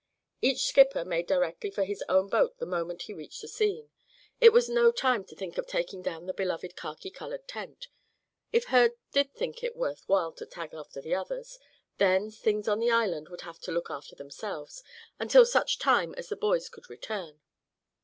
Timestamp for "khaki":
6.75-7.11